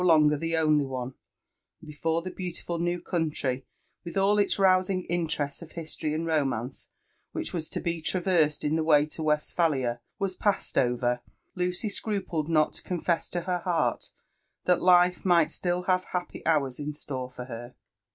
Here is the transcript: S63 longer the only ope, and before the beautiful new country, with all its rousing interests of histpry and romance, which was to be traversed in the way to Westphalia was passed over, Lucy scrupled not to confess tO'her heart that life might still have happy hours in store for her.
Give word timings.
S63 0.01 0.07
longer 0.07 0.35
the 0.37 0.57
only 0.57 0.85
ope, 0.85 1.15
and 1.79 1.87
before 1.87 2.21
the 2.23 2.31
beautiful 2.31 2.79
new 2.79 2.99
country, 2.99 3.67
with 4.03 4.17
all 4.17 4.39
its 4.39 4.57
rousing 4.57 5.03
interests 5.03 5.61
of 5.61 5.73
histpry 5.73 6.15
and 6.15 6.25
romance, 6.25 6.87
which 7.33 7.53
was 7.53 7.69
to 7.69 7.79
be 7.79 8.01
traversed 8.01 8.63
in 8.63 8.75
the 8.75 8.83
way 8.83 9.05
to 9.05 9.21
Westphalia 9.21 9.99
was 10.17 10.33
passed 10.33 10.75
over, 10.75 11.21
Lucy 11.53 11.87
scrupled 11.87 12.49
not 12.49 12.73
to 12.73 12.81
confess 12.81 13.29
tO'her 13.29 13.61
heart 13.61 14.09
that 14.63 14.81
life 14.81 15.23
might 15.23 15.51
still 15.51 15.83
have 15.83 16.05
happy 16.05 16.43
hours 16.47 16.79
in 16.79 16.93
store 16.93 17.29
for 17.29 17.45
her. 17.45 17.75